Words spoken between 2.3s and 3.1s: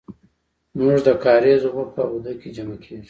کې جمع کیږي.